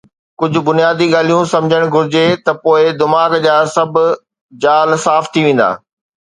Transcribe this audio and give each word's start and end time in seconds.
ڪجھه 0.39 0.61
بنيادي 0.67 1.07
ڳالھيون 1.13 1.43
سمجھڻ 1.53 1.81
گھرجي 1.93 2.25
ته 2.43 2.51
پوءِ 2.63 2.85
دماغ 3.01 3.31
جا 3.45 3.57
سڀ 3.75 3.93
جال 4.61 4.89
صاف 5.05 5.23
ٿي 5.33 5.41
ويندا. 5.45 5.69